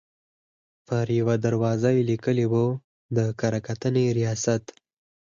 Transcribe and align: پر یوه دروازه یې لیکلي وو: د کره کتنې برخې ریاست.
پر 0.87 1.05
یوه 1.19 1.35
دروازه 1.45 1.89
یې 1.95 2.01
لیکلي 2.09 2.45
وو: 2.51 2.67
د 3.15 3.19
کره 3.39 3.59
کتنې 3.67 4.03
برخې 4.07 4.15
ریاست. 4.19 4.63